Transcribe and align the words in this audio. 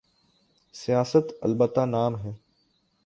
سیاست؛ 0.73 1.27
البتہ 1.41 1.85
نام 1.85 2.13
ہے۔ 2.23 2.31